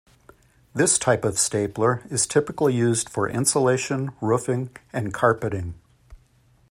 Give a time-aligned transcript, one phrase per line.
[0.73, 5.75] This type of stapler is typically used for insulation, roofing and carpeting.